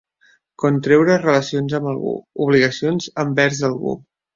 [0.63, 2.17] Contreure relacions amb algú,
[2.49, 4.01] obligacions envers algú.